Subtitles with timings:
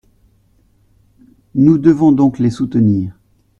[1.53, 3.15] Nous devons donc les soutenir.